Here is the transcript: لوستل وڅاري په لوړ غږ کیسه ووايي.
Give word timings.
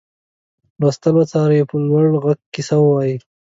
لوستل 0.79 1.13
وڅاري 1.17 1.59
په 1.69 1.75
لوړ 1.87 2.05
غږ 2.23 2.39
کیسه 2.53 2.75
ووايي. 2.79 3.15